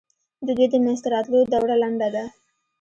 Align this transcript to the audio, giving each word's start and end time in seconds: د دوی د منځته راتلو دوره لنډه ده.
د 0.45 0.47
دوی 0.57 0.67
د 0.71 0.75
منځته 0.85 1.07
راتلو 1.15 1.39
دوره 1.53 1.75
لنډه 1.83 2.07
ده. 2.15 2.23